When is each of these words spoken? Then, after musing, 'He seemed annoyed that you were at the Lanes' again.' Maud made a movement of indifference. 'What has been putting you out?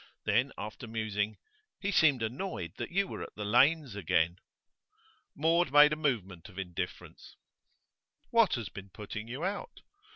Then, 0.23 0.51
after 0.57 0.87
musing, 0.87 1.37
'He 1.79 1.91
seemed 1.91 2.23
annoyed 2.23 2.73
that 2.77 2.89
you 2.89 3.07
were 3.07 3.21
at 3.21 3.35
the 3.35 3.45
Lanes' 3.45 3.95
again.' 3.95 4.39
Maud 5.35 5.71
made 5.71 5.93
a 5.93 5.95
movement 5.95 6.49
of 6.49 6.57
indifference. 6.57 7.35
'What 8.31 8.55
has 8.55 8.69
been 8.69 8.89
putting 8.89 9.27
you 9.27 9.43
out? 9.43 9.81